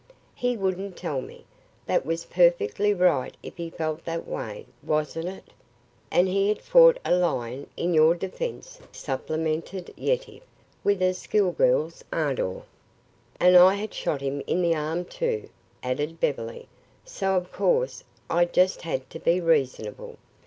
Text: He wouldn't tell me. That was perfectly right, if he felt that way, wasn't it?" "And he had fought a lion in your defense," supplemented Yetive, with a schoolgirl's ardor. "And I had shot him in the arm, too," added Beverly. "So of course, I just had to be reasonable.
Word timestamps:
He 0.33 0.57
wouldn't 0.57 0.97
tell 0.97 1.21
me. 1.21 1.45
That 1.85 2.07
was 2.07 2.25
perfectly 2.25 2.91
right, 2.91 3.37
if 3.43 3.55
he 3.57 3.69
felt 3.69 4.03
that 4.05 4.27
way, 4.27 4.65
wasn't 4.81 5.27
it?" 5.27 5.43
"And 6.09 6.27
he 6.27 6.49
had 6.49 6.59
fought 6.59 6.97
a 7.05 7.13
lion 7.13 7.67
in 7.77 7.93
your 7.93 8.15
defense," 8.15 8.79
supplemented 8.91 9.93
Yetive, 9.95 10.41
with 10.83 11.03
a 11.03 11.13
schoolgirl's 11.13 12.03
ardor. 12.11 12.63
"And 13.39 13.55
I 13.55 13.75
had 13.75 13.93
shot 13.93 14.21
him 14.21 14.41
in 14.47 14.63
the 14.63 14.73
arm, 14.73 15.05
too," 15.05 15.49
added 15.83 16.19
Beverly. 16.19 16.67
"So 17.05 17.35
of 17.35 17.51
course, 17.51 18.03
I 18.27 18.45
just 18.45 18.81
had 18.81 19.07
to 19.11 19.19
be 19.19 19.39
reasonable. 19.39 20.17